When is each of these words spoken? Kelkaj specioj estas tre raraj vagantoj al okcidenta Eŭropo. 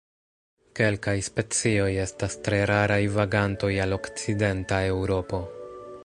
Kelkaj 0.77 1.13
specioj 1.25 1.89
estas 2.05 2.37
tre 2.47 2.61
raraj 2.71 2.99
vagantoj 3.17 3.71
al 3.85 3.93
okcidenta 4.01 4.81
Eŭropo. 4.95 5.43